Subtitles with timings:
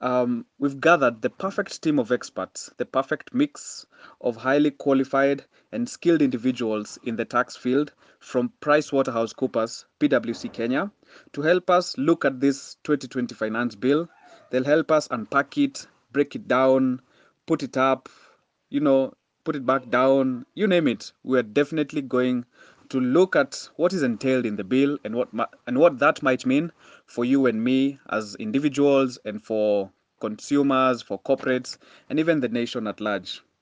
[0.00, 3.86] um, we've gathered the perfect team of experts, the perfect mix
[4.20, 10.90] of highly qualified and skilled individuals in the tax field from PricewaterhouseCoopers, PwC Kenya,
[11.32, 14.08] to help us look at this 2020 finance bill.
[14.50, 17.02] They'll help us unpack it, break it down,
[17.46, 18.08] put it up,
[18.68, 19.14] you know,
[19.44, 21.12] put it back down, you name it.
[21.24, 22.44] We're definitely going
[22.90, 25.28] to look at what is entailed in the bill and what
[25.66, 26.70] and what that might mean
[27.06, 32.86] for you and me as individuals and for consumers, for corporates, and even the nation
[32.86, 33.42] at large.